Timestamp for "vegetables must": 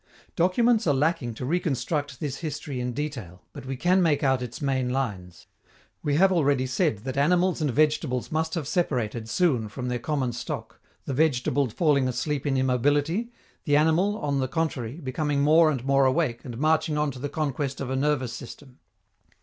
7.69-8.55